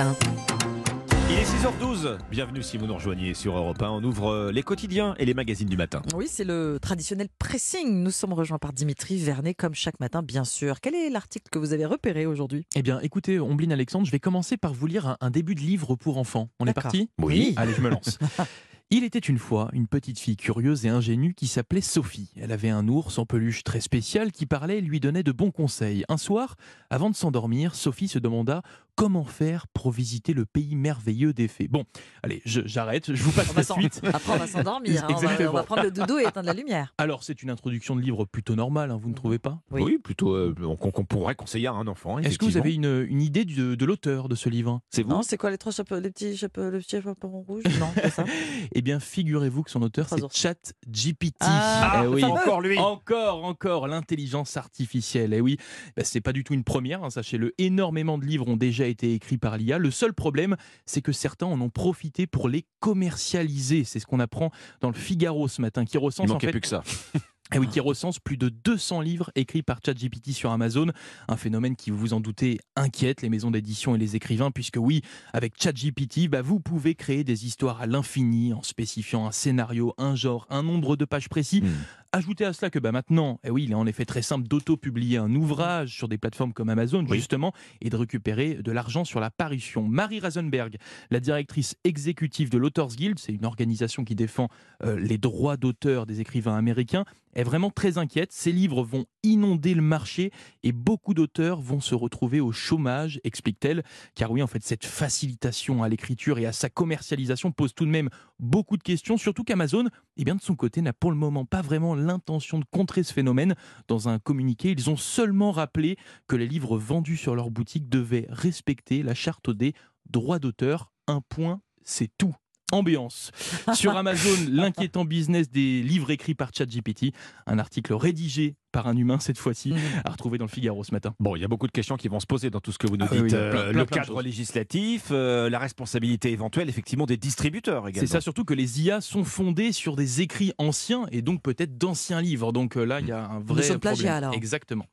Il 0.00 1.36
est 1.36 1.42
6h12. 1.42 2.18
Bienvenue 2.30 2.62
si 2.62 2.78
vous 2.78 2.86
nous 2.86 2.94
rejoignez 2.94 3.34
sur 3.34 3.56
Europe 3.56 3.82
1. 3.82 3.90
On 3.90 4.04
ouvre 4.04 4.28
euh, 4.28 4.52
les 4.52 4.62
quotidiens 4.62 5.16
et 5.18 5.24
les 5.24 5.34
magazines 5.34 5.68
du 5.68 5.76
matin. 5.76 6.02
Oui, 6.14 6.26
c'est 6.30 6.44
le 6.44 6.78
traditionnel 6.80 7.26
pressing. 7.40 8.04
Nous 8.04 8.12
sommes 8.12 8.32
rejoints 8.32 8.58
par 8.58 8.72
Dimitri 8.72 9.16
Vernet, 9.16 9.54
comme 9.54 9.74
chaque 9.74 9.98
matin, 9.98 10.22
bien 10.22 10.44
sûr. 10.44 10.80
Quel 10.80 10.94
est 10.94 11.10
l'article 11.10 11.48
que 11.50 11.58
vous 11.58 11.72
avez 11.72 11.84
repéré 11.84 12.26
aujourd'hui? 12.26 12.64
Eh 12.76 12.82
bien, 12.82 13.00
écoutez, 13.00 13.40
Ombline 13.40 13.72
Alexandre, 13.72 14.06
je 14.06 14.12
vais 14.12 14.20
commencer 14.20 14.56
par 14.56 14.72
vous 14.72 14.86
lire 14.86 15.08
un, 15.08 15.16
un 15.20 15.30
début 15.30 15.56
de 15.56 15.60
livre 15.62 15.96
pour 15.96 16.18
enfants. 16.18 16.48
On 16.60 16.66
est 16.68 16.74
parti? 16.74 17.10
Oui. 17.20 17.54
Allez, 17.56 17.72
je 17.72 17.80
me 17.80 17.88
lance. 17.88 18.20
Il 18.90 19.04
était 19.04 19.18
une 19.18 19.36
fois 19.36 19.68
une 19.74 19.86
petite 19.86 20.18
fille 20.18 20.38
curieuse 20.38 20.86
et 20.86 20.88
ingénue 20.88 21.34
qui 21.34 21.46
s'appelait 21.46 21.82
Sophie. 21.82 22.30
Elle 22.40 22.52
avait 22.52 22.70
un 22.70 22.88
ours 22.88 23.18
en 23.18 23.26
peluche 23.26 23.62
très 23.62 23.82
spécial 23.82 24.32
qui 24.32 24.46
parlait 24.46 24.78
et 24.78 24.80
lui 24.80 24.98
donnait 24.98 25.22
de 25.22 25.30
bons 25.30 25.50
conseils. 25.50 26.06
Un 26.08 26.16
soir, 26.16 26.56
avant 26.88 27.10
de 27.10 27.14
s'endormir, 27.14 27.74
Sophie 27.74 28.08
se 28.08 28.18
demanda 28.18 28.62
comment 28.98 29.24
faire 29.24 29.68
pour 29.68 29.92
visiter 29.92 30.32
le 30.32 30.44
pays 30.44 30.74
merveilleux 30.74 31.32
des 31.32 31.46
fées. 31.46 31.68
Bon, 31.68 31.84
allez, 32.24 32.42
j'arrête, 32.44 33.14
je 33.14 33.22
vous 33.22 33.30
passe 33.30 33.54
la 33.54 33.62
suite. 33.62 34.00
Après, 34.12 34.32
on 34.32 34.36
va 34.38 34.46
s'endormir. 34.48 35.04
hein. 35.04 35.06
On, 35.08 35.12
va- 35.14 35.18
Exactement. 35.22 35.50
on 35.50 35.52
va 35.52 35.62
prendre 35.62 35.82
le 35.84 35.92
doudou 35.92 36.18
et 36.18 36.24
éteindre 36.24 36.46
la 36.48 36.52
lumière. 36.54 36.92
Alors, 36.98 37.22
c'est 37.22 37.42
une 37.44 37.50
introduction 37.50 37.94
de 37.94 38.00
livre 38.00 38.24
plutôt 38.24 38.56
normale, 38.56 38.90
hein, 38.90 38.98
vous 39.00 39.08
ne 39.08 39.14
trouvez 39.14 39.38
pas? 39.38 39.60
Oui. 39.70 39.82
Oui, 39.84 39.98
plutôt 39.98 40.34
euh, 40.34 40.52
qu'on 40.80 40.90
qu'on 40.90 41.04
pourrait 41.04 41.36
conseiller 41.36 41.68
à 41.68 41.72
un 41.74 41.86
enfant. 41.86 42.18
Est-ce 42.18 42.38
que 42.38 42.44
vous 42.44 42.56
avez 42.56 42.74
une, 42.74 43.06
une 43.08 43.22
idée 43.22 43.44
de 43.44 43.84
l'auteur 43.84 44.28
de 44.28 44.34
ce 44.34 44.48
livre? 44.48 44.80
C'est 44.90 45.04
vous? 45.04 45.10
Non, 45.10 45.22
c'est 45.22 45.36
quoi 45.36 45.50
les 45.52 45.58
trois 45.58 45.70
chapeaux, 45.72 46.00
les 46.00 46.10
petits 46.10 46.36
chapeaux, 46.36 46.68
le 46.68 46.80
petit 46.80 47.00
chapeau 47.00 47.28
rouge? 47.28 47.62
Non, 47.78 47.90
c'est 47.94 48.10
ça. 48.10 48.24
Eh 48.74 48.82
bien, 48.82 48.98
figurez-vous 48.98 49.62
que 49.62 49.70
son 49.70 49.82
auteur, 49.82 50.08
c'est. 50.08 50.18
Chat 50.32 50.74
GPT. 50.90 51.36
Ah, 51.40 52.02
Eh 52.04 52.08
oui. 52.08 52.24
Encore 52.24 52.60
lui. 52.60 52.78
Encore, 52.78 53.44
encore, 53.44 53.86
l'intelligence 53.86 54.56
artificielle. 54.56 55.32
Et 55.34 55.40
oui, 55.40 55.56
bah, 55.96 56.02
c'est 56.04 56.20
pas 56.20 56.32
du 56.32 56.42
tout 56.44 56.54
une 56.54 56.64
première, 56.64 57.04
hein, 57.04 57.10
sachez-le. 57.10 57.54
Énormément 57.58 58.18
de 58.18 58.24
livres 58.24 58.48
ont 58.48 58.56
déjà 58.56 58.87
été 58.88 59.14
écrits 59.14 59.38
par 59.38 59.56
l'IA. 59.56 59.78
Le 59.78 59.90
seul 59.90 60.12
problème, 60.12 60.56
c'est 60.86 61.02
que 61.02 61.12
certains 61.12 61.46
en 61.46 61.60
ont 61.60 61.70
profité 61.70 62.26
pour 62.26 62.48
les 62.48 62.66
commercialiser. 62.80 63.84
C'est 63.84 64.00
ce 64.00 64.06
qu'on 64.06 64.20
apprend 64.20 64.50
dans 64.80 64.88
le 64.88 64.94
Figaro 64.94 65.48
ce 65.48 65.60
matin, 65.60 65.84
qui 65.84 65.96
Il 65.96 66.00
recense 66.00 66.30
en 66.30 66.38
fait 66.38 66.50
plus 66.50 66.60
que 66.60 66.68
ça. 66.68 66.82
eh 67.54 67.58
oui, 67.58 67.68
qui 67.68 67.80
recense 67.80 68.18
plus 68.18 68.36
de 68.36 68.48
200 68.48 69.00
livres 69.00 69.30
écrits 69.34 69.62
par 69.62 69.80
ChatGPT 69.84 70.32
sur 70.32 70.50
Amazon. 70.50 70.88
Un 71.28 71.36
phénomène 71.36 71.76
qui, 71.76 71.90
vous 71.90 71.96
vous 71.96 72.12
en 72.12 72.20
doutez, 72.20 72.58
inquiète 72.76 73.22
les 73.22 73.30
maisons 73.30 73.50
d'édition 73.50 73.94
et 73.94 73.98
les 73.98 74.16
écrivains, 74.16 74.50
puisque 74.50 74.76
oui, 74.78 75.02
avec 75.32 75.54
ChatGPT, 75.60 76.28
bah, 76.28 76.42
vous 76.42 76.60
pouvez 76.60 76.94
créer 76.94 77.24
des 77.24 77.46
histoires 77.46 77.80
à 77.80 77.86
l'infini 77.86 78.52
en 78.52 78.62
spécifiant 78.62 79.26
un 79.26 79.32
scénario, 79.32 79.94
un 79.98 80.14
genre, 80.14 80.46
un 80.50 80.62
nombre 80.62 80.96
de 80.96 81.04
pages 81.04 81.28
précis. 81.28 81.62
Hmm. 81.62 81.68
Ajoutez 82.12 82.46
à 82.46 82.54
cela 82.54 82.70
que 82.70 82.78
bah, 82.78 82.90
maintenant, 82.90 83.38
eh 83.44 83.50
oui, 83.50 83.64
il 83.64 83.72
est 83.72 83.74
en 83.74 83.86
effet 83.86 84.06
très 84.06 84.22
simple 84.22 84.48
d'auto-publier 84.48 85.18
un 85.18 85.34
ouvrage 85.34 85.94
sur 85.94 86.08
des 86.08 86.16
plateformes 86.16 86.54
comme 86.54 86.70
Amazon, 86.70 87.04
Oui. 87.06 87.18
justement, 87.18 87.52
et 87.82 87.90
de 87.90 87.96
récupérer 87.96 88.54
de 88.54 88.72
l'argent 88.72 89.04
sur 89.04 89.20
la 89.20 89.28
parution. 89.28 89.82
Marie 89.82 90.18
Rasenberg, 90.18 90.78
la 91.10 91.20
directrice 91.20 91.76
exécutive 91.84 92.48
de 92.48 92.56
l'Authors 92.56 92.94
Guild, 92.94 93.18
c'est 93.18 93.34
une 93.34 93.44
organisation 93.44 94.04
qui 94.04 94.14
défend 94.14 94.48
euh, 94.84 94.98
les 94.98 95.18
droits 95.18 95.58
d'auteur 95.58 96.06
des 96.06 96.22
écrivains 96.22 96.56
américains, 96.56 97.04
est 97.34 97.42
vraiment 97.44 97.70
très 97.70 97.98
inquiète. 97.98 98.32
Ces 98.32 98.52
livres 98.52 98.82
vont 98.82 99.04
inonder 99.22 99.74
le 99.74 99.82
marché 99.82 100.32
et 100.62 100.72
beaucoup 100.72 101.12
d'auteurs 101.12 101.60
vont 101.60 101.80
se 101.80 101.94
retrouver 101.94 102.40
au 102.40 102.52
chômage, 102.52 103.20
explique-t-elle. 103.22 103.84
Car 104.14 104.30
oui, 104.30 104.42
en 104.42 104.46
fait, 104.46 104.64
cette 104.64 104.86
facilitation 104.86 105.82
à 105.82 105.90
l'écriture 105.90 106.38
et 106.38 106.46
à 106.46 106.52
sa 106.52 106.70
commercialisation 106.70 107.52
pose 107.52 107.74
tout 107.74 107.84
de 107.84 107.90
même 107.90 108.08
beaucoup 108.40 108.78
de 108.78 108.82
questions, 108.82 109.18
surtout 109.18 109.44
qu'Amazon, 109.44 109.84
eh 110.18 110.24
bien, 110.24 110.34
de 110.34 110.42
son 110.42 110.56
côté, 110.56 110.82
n'a 110.82 110.92
pour 110.92 111.10
le 111.10 111.16
moment 111.16 111.44
pas 111.44 111.62
vraiment 111.62 111.94
l'intention 111.94 112.58
de 112.58 112.64
contrer 112.70 113.04
ce 113.04 113.12
phénomène. 113.12 113.54
Dans 113.86 114.08
un 114.08 114.18
communiqué, 114.18 114.72
ils 114.72 114.90
ont 114.90 114.96
seulement 114.96 115.52
rappelé 115.52 115.96
que 116.26 116.36
les 116.36 116.48
livres 116.48 116.76
vendus 116.76 117.16
sur 117.16 117.36
leur 117.36 117.50
boutique 117.50 117.88
devaient 117.88 118.26
respecter 118.28 119.02
la 119.02 119.14
charte 119.14 119.50
des 119.50 119.74
droits 120.10 120.40
d'auteur. 120.40 120.92
Un 121.06 121.20
point, 121.20 121.60
c'est 121.84 122.10
tout. 122.18 122.34
Ambiance. 122.72 123.30
Sur 123.74 123.96
Amazon, 123.96 124.30
l'inquiétant 124.50 125.04
business 125.04 125.50
des 125.50 125.82
livres 125.82 126.10
écrits 126.10 126.34
par 126.34 126.50
ChatGPT. 126.54 127.12
Un 127.46 127.58
article 127.58 127.94
rédigé 127.94 128.56
par 128.72 128.86
un 128.86 128.96
humain 128.96 129.18
cette 129.18 129.38
fois-ci, 129.38 129.70
Mhm. 129.72 129.78
à 130.04 130.10
retrouver 130.10 130.36
dans 130.38 130.44
le 130.44 130.50
Figaro 130.50 130.84
ce 130.84 130.92
matin. 130.92 131.14
Bon, 131.18 131.34
il 131.36 131.40
y 131.40 131.44
a 131.44 131.48
beaucoup 131.48 131.66
de 131.66 131.72
questions 131.72 131.96
qui 131.96 132.08
vont 132.08 132.20
se 132.20 132.26
poser 132.26 132.50
dans 132.50 132.60
tout 132.60 132.70
ce 132.72 132.78
que 132.78 132.86
vous 132.86 132.96
nous 132.98 133.06
Ah 133.08 133.14
dites. 133.14 133.22
oui, 133.22 133.30
Euh, 133.32 133.50
plein- 133.50 133.62
plein, 133.70 133.72
le 133.80 133.84
cadre 133.86 134.20
législatif, 134.22 135.06
euh, 135.10 135.48
la 135.48 135.58
responsabilité 135.58 136.30
éventuelle, 136.32 136.68
effectivement, 136.68 137.06
des 137.06 137.16
distributeurs 137.16 137.88
également. 137.88 138.06
C'est 138.06 138.12
ça 138.12 138.20
surtout 138.20 138.44
que 138.44 138.54
les 138.54 138.82
IA 138.82 139.00
sont 139.00 139.24
fondées 139.24 139.72
sur 139.72 139.96
des 139.96 140.20
écrits 140.20 140.52
anciens 140.58 141.06
et 141.10 141.22
donc 141.22 141.42
peut-être 141.42 141.78
d'anciens 141.78 142.20
livres. 142.20 142.52
Donc 142.52 142.76
euh, 142.76 142.84
là, 142.84 143.00
il 143.00 143.06
y 143.08 143.12
a 143.12 143.24
un 143.26 143.40
vrai 143.40 143.56
Notion 143.56 143.74
de 143.74 143.78
plagiat, 143.80 143.94
problème. 144.10 144.14
alors. 144.24 144.34
Exactement. 144.34 144.84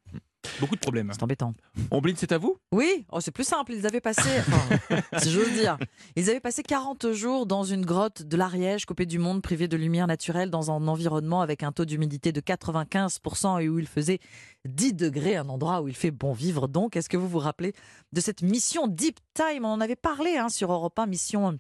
Beaucoup 0.60 0.76
de 0.76 0.80
problèmes. 0.80 1.12
C'est 1.12 1.24
embêtant. 1.24 1.54
Ombline, 1.92 2.16
c'est 2.18 2.32
à 2.32 2.38
vous? 2.38 2.58
Oui, 2.72 3.06
oh, 3.12 3.20
c'est 3.20 3.32
plus 3.32 3.44
simple. 3.44 3.74
Ils 3.74 3.86
avaient 3.86 4.02
passé, 4.02 4.30
enfin, 4.40 5.02
si 5.20 5.32
j'ose 5.32 5.52
dire, 5.52 5.78
ils 6.16 6.30
avaient 6.30 6.40
passé 6.40 6.64
40 6.64 7.12
jours 7.12 7.46
dans 7.46 7.64
une 7.64 7.86
grotte 7.86 8.24
de 8.24 8.38
l'Ariège, 8.38 8.86
coupée 8.86 9.06
du 9.06 9.20
monde, 9.20 9.42
privée 9.42 9.68
de 9.68 9.78
lumière 9.78 10.08
naturelle, 10.08 10.50
dans 10.50 10.72
un 10.72 10.88
environnement 10.88 11.42
avec 11.42 11.64
un 11.64 11.72
taux 11.72 11.86
d'humidité 11.86 12.32
de 12.32 12.42
95% 12.42 13.62
et 13.62 13.70
où 13.70 13.80
il 13.80 13.88
faisait 13.88 14.20
10 14.66 14.94
degrés, 14.94 15.36
un 15.36 15.50
endroit 15.50 15.82
où 15.82 15.88
il 15.88 15.96
fait 15.96 16.12
bon 16.12 16.34
vivre. 16.34 16.68
Donc, 16.68 16.96
est-ce 16.96 17.10
que 17.10 17.18
vous 17.18 17.28
vous 17.28 17.40
rappelez 17.40 17.74
de 18.14 18.22
cette 18.22 18.42
mission 18.42 18.88
Deep 18.88 19.20
Time? 19.34 19.66
On 19.66 19.70
en 19.70 19.82
avait 19.82 19.96
parlé 19.96 20.38
hein, 20.38 20.50
sur 20.50 20.72
Europe 20.72 20.98
1, 20.98 21.06
mission 21.08 21.60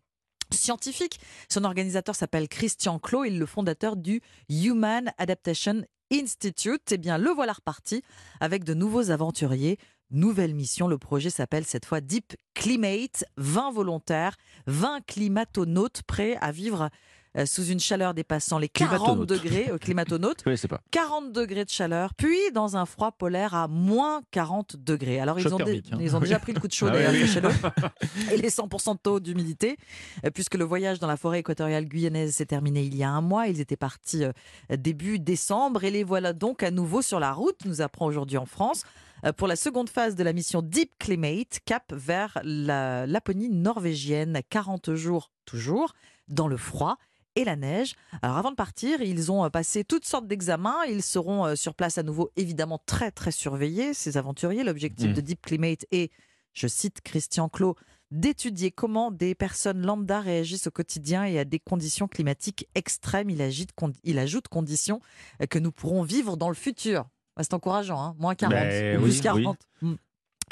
scientifique. 0.53 1.19
Son 1.49 1.63
organisateur 1.63 2.15
s'appelle 2.15 2.47
Christian 2.47 2.99
Clot, 2.99 3.25
il 3.25 3.35
est 3.35 3.39
le 3.39 3.45
fondateur 3.45 3.95
du 3.95 4.21
Human 4.49 5.11
Adaptation 5.17 5.83
Institute. 6.11 6.91
Eh 6.91 6.97
bien, 6.97 7.17
le 7.17 7.31
voilà 7.31 7.53
reparti 7.53 8.03
avec 8.39 8.63
de 8.63 8.73
nouveaux 8.73 9.11
aventuriers. 9.11 9.77
Nouvelle 10.11 10.53
mission, 10.53 10.87
le 10.87 10.97
projet 10.97 11.29
s'appelle 11.29 11.65
cette 11.65 11.85
fois 11.85 11.99
Deep 11.99 12.35
Climate. 12.53 13.25
20 13.37 13.71
volontaires, 13.71 14.37
20 14.67 15.01
climatonautes 15.05 16.03
prêts 16.03 16.37
à 16.41 16.51
vivre 16.51 16.89
euh, 17.37 17.45
sous 17.45 17.65
une 17.65 17.79
chaleur 17.79 18.13
dépassant 18.13 18.57
les 18.59 18.69
40 18.69 18.89
Climatonautes. 18.97 19.29
degrés, 19.29 19.69
euh, 19.71 19.77
climatonautes, 19.77 20.41
Je 20.45 20.49
ne 20.51 20.55
sais 20.55 20.67
pas. 20.67 20.81
40 20.91 21.31
degrés 21.31 21.65
de 21.65 21.69
chaleur, 21.69 22.13
puis 22.13 22.37
dans 22.53 22.77
un 22.77 22.85
froid 22.85 23.11
polaire 23.11 23.53
à 23.55 23.67
moins 23.67 24.21
40 24.31 24.75
degrés. 24.77 25.19
Alors 25.19 25.39
ils 25.39 25.43
Choc 25.43 25.53
ont, 25.53 25.57
dé- 25.57 25.63
thermique, 25.65 25.89
hein. 25.93 25.97
ils 25.99 26.15
ont 26.15 26.19
déjà 26.19 26.39
pris 26.39 26.53
le 26.53 26.59
coup 26.59 26.67
de 26.67 26.73
chaud, 26.73 26.87
Ah 26.89 26.95
oui, 26.95 27.03
d'ailleurs, 27.03 27.51
oui. 27.51 28.31
et 28.33 28.37
les 28.37 28.49
100% 28.49 28.93
de 28.93 28.99
taux 28.99 29.19
d'humidité, 29.19 29.77
euh, 30.25 30.29
puisque 30.31 30.55
le 30.55 30.63
voyage 30.65 30.99
dans 30.99 31.07
la 31.07 31.17
forêt 31.17 31.39
équatoriale 31.39 31.85
guyanaise 31.85 32.35
s'est 32.35 32.45
terminé 32.45 32.83
il 32.83 32.95
y 32.95 33.03
a 33.03 33.09
un 33.09 33.21
mois. 33.21 33.47
Ils 33.47 33.59
étaient 33.61 33.75
partis 33.77 34.23
euh, 34.23 34.31
début 34.77 35.19
décembre 35.19 35.83
et 35.83 35.91
les 35.91 36.03
voilà 36.03 36.33
donc 36.33 36.63
à 36.63 36.71
nouveau 36.71 37.01
sur 37.01 37.19
la 37.19 37.33
route, 37.33 37.65
nous 37.65 37.81
apprend 37.81 38.05
aujourd'hui 38.05 38.37
en 38.37 38.45
France, 38.45 38.83
euh, 39.25 39.33
pour 39.33 39.47
la 39.47 39.55
seconde 39.55 39.89
phase 39.89 40.15
de 40.15 40.23
la 40.23 40.33
mission 40.33 40.61
Deep 40.61 40.91
Climate, 40.99 41.59
cap 41.65 41.83
vers 41.93 42.37
la 42.43 43.05
Laponie 43.07 43.49
norvégienne. 43.49 44.39
40 44.49 44.93
jours 44.95 45.31
toujours, 45.45 45.93
dans 46.27 46.47
le 46.47 46.57
froid 46.57 46.97
et 47.35 47.43
la 47.43 47.55
neige. 47.55 47.95
Alors 48.21 48.37
avant 48.37 48.51
de 48.51 48.55
partir, 48.55 49.01
ils 49.01 49.31
ont 49.31 49.43
euh, 49.45 49.49
passé 49.49 49.83
toutes 49.83 50.05
sortes 50.05 50.27
d'examens. 50.27 50.83
Ils 50.87 51.03
seront 51.03 51.45
euh, 51.45 51.55
sur 51.55 51.73
place 51.75 51.97
à 51.97 52.03
nouveau, 52.03 52.31
évidemment 52.35 52.79
très 52.85 53.11
très 53.11 53.31
surveillés, 53.31 53.93
ces 53.93 54.17
aventuriers. 54.17 54.63
L'objectif 54.63 55.11
Mm. 55.11 55.13
de 55.13 55.21
Deep 55.21 55.41
Climate 55.41 55.85
est, 55.91 56.11
je 56.53 56.67
cite 56.67 57.01
Christian 57.01 57.49
Clot, 57.49 57.75
d'étudier 58.11 58.71
comment 58.71 59.11
des 59.11 59.35
personnes 59.35 59.85
lambda 59.85 60.21
réagissent 60.21 60.67
au 60.67 60.71
quotidien 60.71 61.25
et 61.25 61.39
à 61.39 61.45
des 61.45 61.59
conditions 61.59 62.07
climatiques 62.07 62.67
extrêmes. 62.75 63.29
Il, 63.29 63.41
agite, 63.41 63.71
il 64.03 64.19
ajoute 64.19 64.47
conditions 64.47 65.01
euh, 65.41 65.45
que 65.47 65.59
nous 65.59 65.71
pourrons 65.71 66.03
vivre 66.03 66.37
dans 66.37 66.49
le 66.49 66.55
futur. 66.55 67.07
Bah, 67.35 67.43
C'est 67.43 67.53
encourageant, 67.53 67.99
hein 68.01 68.15
moins 68.17 68.35
40, 68.35 68.53
Ben 68.53 69.01
plus 69.01 69.15
oui, 69.17 69.21
40. 69.21 69.57
Mm. 69.81 69.93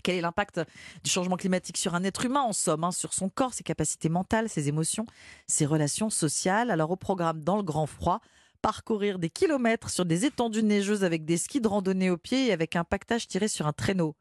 Quel 0.02 0.16
est 0.16 0.22
l'impact 0.22 0.62
du 1.04 1.10
changement 1.10 1.36
climatique 1.38 1.78
sur 1.78 1.96
un 1.96 2.04
être 2.04 2.26
humain, 2.26 2.42
en 2.42 2.54
somme, 2.54 2.84
hein, 2.84 2.92
sur 2.92 3.14
son 3.14 3.30
corps, 3.30 3.54
ses 3.54 3.64
capacités 3.64 4.10
mentales, 4.10 4.50
ses 4.50 4.68
émotions, 4.68 5.06
ses 5.48 5.66
relations 5.66 6.10
sociales 6.10 6.72
Alors 6.72 6.92
au 6.92 6.96
programme 6.96 7.42
Dans 7.42 7.56
le 7.58 7.64
grand 7.64 7.86
froid, 7.86 8.20
parcourir 8.62 9.20
des 9.20 9.30
kilomètres 9.30 9.90
sur 9.90 10.06
des 10.06 10.26
étendues 10.26 10.64
neigeuses 10.64 11.04
avec 11.04 11.26
des 11.26 11.38
skis 11.38 11.62
de 11.62 11.68
randonnée 11.68 12.10
au 12.10 12.18
pied 12.18 12.48
et 12.48 12.54
avec 12.54 12.76
un 12.76 12.84
pactage 12.84 13.28
tiré 13.28 13.48
sur 13.48 13.68
un 13.68 13.74
traîneau. 13.74 14.16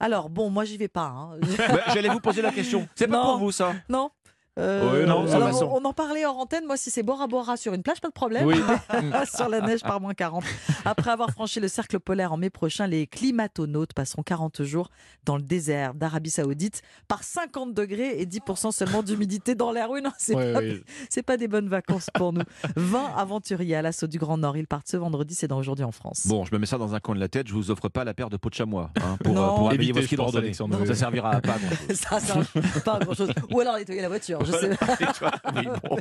Alors 0.00 0.30
bon, 0.30 0.50
moi 0.50 0.64
j'y 0.64 0.76
vais 0.76 0.88
pas. 0.88 1.06
hein. 1.06 1.38
Bah, 1.68 1.82
J'allais 1.94 2.08
vous 2.08 2.18
poser 2.20 2.42
la 2.42 2.50
question. 2.50 2.88
C'est 2.96 3.06
pas 3.06 3.18
Non. 3.18 3.24
pour 3.24 3.38
vous, 3.38 3.52
ça? 3.52 3.74
Non. 3.88 4.10
Euh, 4.58 4.92
Ouais, 4.92 5.06
non, 5.06 5.26
alors, 5.32 5.62
on, 5.72 5.80
on 5.80 5.84
en 5.88 5.92
parlait 5.94 6.26
hors 6.26 6.36
antenne. 6.38 6.66
Moi, 6.66 6.76
si 6.76 6.90
c'est 6.90 7.02
Bora 7.02 7.26
Bora 7.26 7.56
sur 7.56 7.72
une 7.72 7.82
plage, 7.82 8.00
pas 8.00 8.08
de 8.08 8.12
problème. 8.12 8.46
Oui. 8.46 8.56
sur 9.34 9.48
la 9.48 9.60
neige 9.62 9.80
par 9.80 10.00
moins 10.00 10.12
40. 10.14 10.44
Après 10.84 11.10
avoir 11.10 11.30
franchi 11.30 11.58
le 11.60 11.68
cercle 11.68 11.98
polaire 12.00 12.32
en 12.32 12.36
mai 12.36 12.50
prochain, 12.50 12.86
les 12.86 13.06
climatonautes 13.06 13.94
passeront 13.94 14.22
40 14.22 14.62
jours 14.64 14.90
dans 15.24 15.36
le 15.36 15.42
désert 15.42 15.94
d'Arabie 15.94 16.28
Saoudite 16.30 16.82
par 17.08 17.22
50 17.24 17.72
degrés 17.72 18.20
et 18.20 18.26
10% 18.26 18.72
seulement 18.72 19.02
d'humidité 19.02 19.54
dans 19.54 19.72
l'air. 19.72 19.88
Oui, 19.90 20.02
non, 20.02 20.10
c'est 20.18 21.22
pas, 21.22 21.36
des 21.36 21.48
bonnes 21.48 21.68
vacances 21.68 22.08
pour 22.12 22.32
nous. 22.34 22.42
20 22.76 23.14
aventuriers 23.16 23.76
à 23.76 23.82
l'assaut 23.82 24.06
du 24.06 24.18
Grand 24.18 24.36
Nord. 24.36 24.56
Ils 24.58 24.66
partent 24.66 24.88
ce 24.88 24.96
vendredi, 24.98 25.34
c'est 25.34 25.48
dans 25.48 25.58
aujourd'hui 25.58 25.84
en 25.84 25.92
France. 25.92 26.26
Bon, 26.26 26.44
je 26.44 26.52
me 26.54 26.58
mets 26.58 26.66
ça 26.66 26.76
dans 26.76 26.94
un 26.94 27.00
coin 27.00 27.14
de 27.14 27.20
la 27.20 27.28
tête. 27.28 27.48
Je 27.48 27.54
vous 27.54 27.70
offre 27.70 27.88
pas 27.88 28.04
la 28.04 28.12
paire 28.12 28.28
de 28.28 28.36
peau 28.36 28.50
de 28.50 28.54
chamois 28.54 28.90
hein, 29.00 29.16
pour, 29.24 29.34
Non. 29.34 29.42
euh, 29.54 29.56
pour 29.56 29.72
Évitez, 29.72 29.92
vos 29.92 30.02
skis 30.02 30.16
de 30.16 30.20
randonnée. 30.20 30.52
Oui. 30.60 30.86
Ça 30.86 30.94
servira 30.94 31.30
à 31.30 31.40
pas. 31.40 31.56
grand-chose. 31.58 31.96
Ça, 32.02 32.20
ça 32.20 32.34
pas 32.84 32.98
grand 32.98 33.14
chose. 33.14 33.30
Ou 33.50 33.60
alors 33.60 33.76
nettoyer 33.76 34.02
la 34.02 34.08
voiture. 34.08 34.41
Alors. 34.42 34.60
Je 34.60 34.76
sais... 34.76 34.96
C'est 34.98 35.12
toi. 35.18 35.30
Oui, 35.54 35.66
bon. 35.88 35.98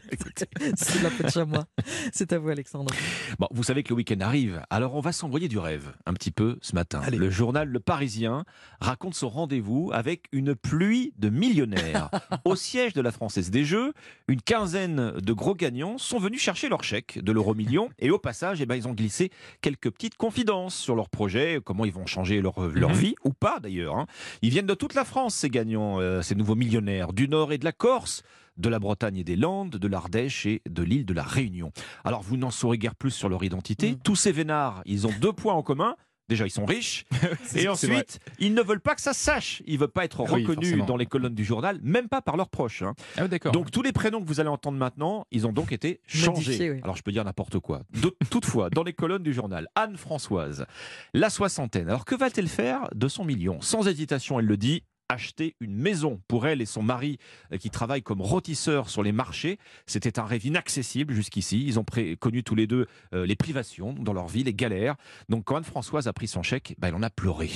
C'est 0.75 0.99
de 0.99 1.03
la 1.03 1.09
peau 1.09 1.23
de 1.23 1.29
chamois. 1.29 1.65
C'est 2.11 2.33
à 2.33 2.39
vous, 2.39 2.49
Alexandre. 2.49 2.93
Bon, 3.39 3.47
vous 3.51 3.63
savez 3.63 3.83
que 3.83 3.89
le 3.89 3.95
week-end 3.95 4.19
arrive, 4.21 4.61
alors 4.69 4.95
on 4.95 4.99
va 5.01 5.11
s'envoyer 5.11 5.47
du 5.47 5.57
rêve 5.59 5.93
un 6.05 6.13
petit 6.13 6.31
peu 6.31 6.57
ce 6.61 6.75
matin. 6.75 7.01
Allez. 7.05 7.17
Le 7.17 7.29
journal 7.29 7.67
Le 7.67 7.79
Parisien 7.79 8.43
raconte 8.79 9.15
son 9.15 9.29
rendez-vous 9.29 9.91
avec 9.93 10.25
une 10.31 10.55
pluie 10.55 11.13
de 11.17 11.29
millionnaires. 11.29 12.09
Au 12.45 12.55
siège 12.55 12.93
de 12.93 13.01
la 13.01 13.11
Française 13.11 13.49
des 13.51 13.65
Jeux, 13.65 13.93
une 14.27 14.41
quinzaine 14.41 15.11
de 15.11 15.33
gros 15.33 15.55
gagnants 15.55 15.97
sont 15.97 16.19
venus 16.19 16.41
chercher 16.41 16.69
leur 16.69 16.83
chèque 16.83 17.19
de 17.21 17.31
l'euro 17.31 17.53
million 17.53 17.89
et 17.99 18.09
au 18.11 18.19
passage, 18.19 18.61
eh 18.61 18.65
ben, 18.65 18.75
ils 18.75 18.87
ont 18.87 18.93
glissé 18.93 19.31
quelques 19.61 19.89
petites 19.91 20.15
confidences 20.17 20.75
sur 20.75 20.95
leur 20.95 21.09
projet, 21.09 21.59
comment 21.63 21.85
ils 21.85 21.93
vont 21.93 22.05
changer 22.05 22.41
leur, 22.41 22.59
leur 22.69 22.89
Mhm. 22.91 22.95
vie 22.95 23.15
ou 23.23 23.31
pas 23.33 23.59
d'ailleurs. 23.59 23.95
hein. 23.97 24.05
Ils 24.41 24.49
viennent 24.49 24.65
de 24.65 24.73
toute 24.73 24.93
la 24.93 25.05
France, 25.05 25.35
ces 25.35 25.49
gagnants, 25.49 25.99
euh, 25.99 26.21
ces 26.21 26.35
nouveaux 26.35 26.55
millionnaires, 26.55 27.13
du 27.13 27.27
Nord 27.27 27.51
et 27.53 27.57
de 27.57 27.65
la 27.65 27.71
Corse 27.71 28.23
de 28.57 28.69
la 28.69 28.79
Bretagne 28.79 29.17
et 29.17 29.23
des 29.23 29.35
Landes, 29.35 29.71
de 29.77 29.87
l'Ardèche 29.87 30.45
et 30.45 30.61
de 30.69 30.83
l'île 30.83 31.05
de 31.05 31.13
la 31.13 31.23
Réunion. 31.23 31.71
Alors 32.03 32.21
vous 32.21 32.37
n'en 32.37 32.51
saurez 32.51 32.77
guère 32.77 32.95
plus 32.95 33.11
sur 33.11 33.29
leur 33.29 33.43
identité. 33.43 33.91
Mm. 33.93 33.99
Tous 34.03 34.15
ces 34.15 34.31
vénards, 34.31 34.81
ils 34.85 35.07
ont 35.07 35.13
deux 35.19 35.33
points 35.33 35.53
en 35.53 35.63
commun. 35.63 35.95
Déjà, 36.29 36.45
ils 36.45 36.51
sont 36.51 36.63
riches. 36.65 37.03
Et 37.55 37.67
ensuite, 37.67 38.19
ils 38.39 38.53
ne 38.53 38.61
veulent 38.61 38.79
pas 38.79 38.95
que 38.95 39.01
ça 39.01 39.11
se 39.11 39.19
sache. 39.19 39.61
Ils 39.65 39.73
ne 39.73 39.79
veulent 39.79 39.89
pas 39.91 40.05
être 40.05 40.21
Oui, 40.31 40.43
reconnus 40.45 40.69
forcément. 40.69 40.85
dans 40.85 40.95
les 40.95 41.05
colonnes 41.05 41.35
du 41.35 41.43
journal, 41.43 41.77
même 41.83 42.07
pas 42.07 42.21
par 42.21 42.37
leurs 42.37 42.47
proches. 42.49 42.83
hein. 42.83 42.93
Ah. 43.17 43.27
Donc 43.51 43.69
tous 43.69 43.81
les 43.81 43.91
prénoms 43.91 44.21
que 44.21 44.27
vous 44.27 44.39
allez 44.39 44.47
entendre 44.47 44.77
maintenant, 44.77 45.25
ils 45.31 45.45
ont 45.45 45.51
donc 45.51 45.73
été 45.73 45.99
changés. 46.07 46.71
Oui. 46.71 46.79
Alors 46.83 46.95
je 46.95 47.01
peux 47.03 47.11
dire 47.11 47.25
n'importe 47.25 47.59
quoi. 47.59 47.81
De- 48.01 48.15
toutefois, 48.29 48.69
dans 48.69 48.83
les 48.83 48.93
colonnes 48.93 49.23
du 49.23 49.33
journal, 49.33 49.67
Anne-Françoise, 49.75 50.65
la 51.13 51.29
soixantaine. 51.29 51.89
Alors 51.89 52.05
que 52.05 52.15
va-t-elle 52.15 52.47
faire 52.47 52.87
de 52.95 53.09
son 53.09 53.25
million? 53.25 53.59
Sans 53.59 53.87
hésitation, 53.89 54.39
elle 54.39 54.45
le 54.45 54.55
dit. 54.57 54.83
Acheter 55.11 55.57
une 55.59 55.75
maison 55.75 56.21
pour 56.29 56.47
elle 56.47 56.61
et 56.61 56.65
son 56.65 56.81
mari 56.81 57.17
euh, 57.51 57.57
qui 57.57 57.69
travaillent 57.69 58.01
comme 58.01 58.21
rôtisseurs 58.21 58.89
sur 58.89 59.03
les 59.03 59.11
marchés. 59.11 59.57
C'était 59.85 60.19
un 60.19 60.23
rêve 60.23 60.45
inaccessible 60.45 61.13
jusqu'ici. 61.13 61.65
Ils 61.67 61.79
ont 61.79 61.85
connu 62.17 62.43
tous 62.43 62.55
les 62.55 62.65
deux 62.65 62.87
euh, 63.13 63.25
les 63.25 63.35
privations 63.35 63.91
dans 63.91 64.13
leur 64.13 64.29
vie, 64.29 64.45
les 64.45 64.53
galères. 64.53 64.95
Donc 65.27 65.43
quand 65.43 65.57
Anne-Françoise 65.57 66.07
a 66.07 66.13
pris 66.13 66.27
son 66.27 66.43
chèque, 66.43 66.75
bah, 66.77 66.87
elle 66.87 66.95
en 66.95 67.03
a 67.03 67.09
pleuré. 67.09 67.49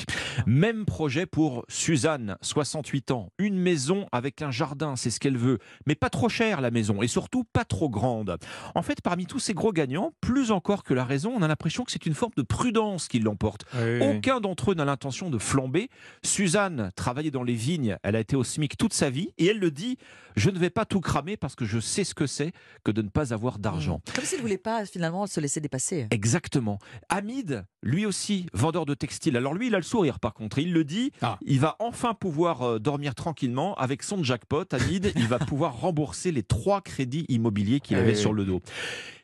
Même 0.46 0.84
projet 0.84 1.26
pour 1.26 1.64
Suzanne, 1.70 2.36
68 2.42 3.12
ans. 3.12 3.32
Une 3.38 3.58
maison 3.58 4.06
avec 4.12 4.42
un 4.42 4.52
jardin, 4.52 4.98
c'est 4.98 5.10
ce 5.10 5.22
qu'elle 5.22 5.38
veut. 5.38 5.60
Mais 5.86 5.96
pas 5.96 6.10
trop 6.10 6.28
chère 6.28 6.60
la 6.60 6.72
maison 6.72 7.02
et 7.02 7.08
surtout 7.08 7.46
pas 7.46 7.64
trop 7.64 7.90
grande. 7.90 8.38
En 8.74 8.82
fait, 8.82 9.02
parmi 9.02 9.28
tous 9.28 9.40
ces 9.40 9.54
gros 9.54 9.72
gagnants, 9.72 10.12
plus 10.20 10.52
encore 10.52 10.84
que 10.84 10.94
la 10.94 11.06
raison, 11.06 11.34
on 11.34 11.42
a 11.42 11.48
l'impression 11.48 11.86
que 11.86 11.92
c'est 11.92 12.06
une 12.06 12.16
forme 12.16 12.34
de 12.36 12.42
prudence 12.42 13.08
qui 13.08 13.20
l'emporte. 13.20 13.66
Oui. 13.76 14.02
Aucun 14.02 14.42
d'entre 14.42 14.72
eux 14.72 14.76
n'a 14.76 14.84
l'intention 14.84 15.30
de 15.30 15.38
flamber. 15.38 15.90
Suzanne 16.22 16.92
travaillait 16.98 17.32
dans 17.32 17.44
les 17.46 17.54
vignes, 17.54 17.98
elle 18.04 18.16
a 18.16 18.20
été 18.20 18.36
au 18.36 18.44
SMIC 18.44 18.78
toute 18.78 18.94
sa 18.94 19.10
vie 19.10 19.30
et 19.38 19.46
elle 19.48 19.60
le 19.60 19.72
dit 19.72 19.98
je 20.36 20.50
ne 20.50 20.60
vais 20.60 20.70
pas 20.70 20.84
tout 20.84 21.00
cramer 21.00 21.38
parce 21.38 21.56
que 21.56 21.64
je 21.64 21.80
sais 21.80 22.04
ce 22.04 22.14
que 22.14 22.28
c'est 22.28 22.52
que 22.84 22.92
de 22.92 23.02
ne 23.02 23.08
pas 23.08 23.34
avoir 23.34 23.58
d'argent. 23.58 24.02
Comme 24.14 24.26
s'il 24.26 24.40
ne 24.40 24.42
voulait 24.42 24.58
pas 24.58 24.86
finalement 24.86 25.28
se 25.28 25.40
laisser 25.40 25.62
dépasser. 25.62 26.08
Exactement. 26.12 26.78
Hamid, 27.08 27.64
lui 27.82 28.06
aussi, 28.06 28.48
vendeur 28.54 28.86
de 28.86 28.94
textiles. 28.96 29.38
Alors 29.38 29.54
lui, 29.54 29.68
il 29.68 29.76
a 29.76 29.78
le 29.78 29.84
sourire 29.84 30.20
par 30.20 30.34
contre. 30.34 30.60
Il 30.60 30.74
le 30.74 30.84
dit, 30.84 31.14
Ah. 31.22 31.40
il 31.46 31.62
va 31.62 31.78
enfin 31.80 32.14
pouvoir 32.14 32.64
euh, 32.64 32.80
dormir 32.80 33.16
tranquillement 33.16 33.76
avec 33.76 34.04
son 34.04 34.22
jackpot. 34.24 34.66
Hamid, 34.74 35.14
il 35.16 35.28
va 35.28 35.40
pouvoir 35.40 35.80
rembourser 35.80 36.34
les 36.34 36.44
trois 36.44 36.82
crédits 36.82 37.26
immobiliers 37.30 37.80
qu'il 37.80 37.96
Ah 37.96 38.02
avait 38.02 38.12
oui, 38.16 38.18
sur 38.18 38.34
le 38.34 38.44
dos. 38.44 38.62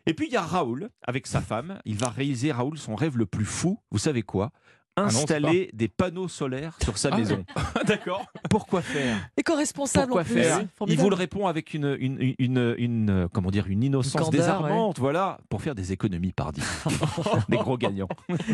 Et 0.06 0.14
puis 0.14 0.28
il 0.28 0.34
y 0.34 0.38
a 0.38 0.42
Raoul, 0.42 0.90
avec 1.04 1.28
sa 1.28 1.42
femme. 1.42 1.80
Il 1.84 1.98
va 1.98 2.08
réaliser, 2.10 2.52
Raoul, 2.54 2.78
son 2.78 2.96
rêve 2.96 3.18
le 3.18 3.26
plus 3.26 3.46
fou. 3.46 3.80
Vous 3.92 3.98
savez 4.00 4.22
quoi? 4.22 4.52
Ah 4.98 5.04
non, 5.04 5.08
Installer 5.08 5.70
des 5.74 5.88
panneaux 5.88 6.28
solaires 6.28 6.78
sur 6.84 6.98
sa 6.98 7.10
Ah. 7.14 7.18
maison. 7.18 7.46
D'accord. 7.88 8.26
Pourquoi 8.50 8.82
faire? 8.82 9.30
Éco-responsable 9.38 10.12
en 10.12 10.24
plus. 10.24 10.34
faire? 10.44 10.66
Il 10.88 10.98
vous 11.00 11.10
le 11.10 11.16
répond 11.16 11.48
avec 11.48 11.74
une, 11.74 11.96
une, 11.98 12.34
une, 12.40 12.76
une, 12.78 13.10
euh, 13.10 13.28
comment 13.32 13.52
dire, 13.52 13.68
une 13.68 13.84
innocence 13.84 14.14
candeur, 14.22 14.32
désarmante, 14.32 15.00
voilà, 15.00 15.38
pour 15.50 15.62
faire 15.62 15.76
des 15.76 15.94
économies, 15.94 16.34
pardi. 16.34 16.62
des 17.50 17.58
gros 17.58 17.78
gagnants. 17.78 18.10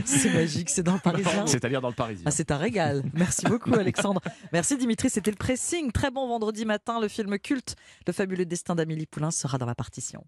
C'est 0.06 0.31
magique, 0.31 0.69
c'est 0.69 0.84
dans 0.84 0.94
le 0.94 1.00
Parisien. 1.00 1.48
C'est-à-dire 1.48 1.81
dans 1.81 1.89
le 1.89 1.95
Parisien. 1.95 2.24
Ah, 2.28 2.31
c'est 2.31 2.51
un 2.51 2.57
régal. 2.57 3.04
Merci 3.13 3.45
beaucoup, 3.48 3.74
Alexandre. 3.74 4.22
Merci, 4.54 4.78
Dimitri. 4.78 5.10
C'était 5.10 5.31
le 5.31 5.38
pressing. 5.38 5.92
Très 5.92 6.12
bon 6.12 6.28
vendredi 6.28 6.66
matin. 6.66 7.00
Le 7.01 7.07
film 7.07 7.39
culte 7.39 7.75
Le 8.06 8.13
fabuleux 8.13 8.45
destin 8.45 8.75
d'Amélie 8.75 9.07
Poulain 9.07 9.31
sera 9.31 9.57
dans 9.57 9.66
la 9.66 9.75
partition. 9.75 10.24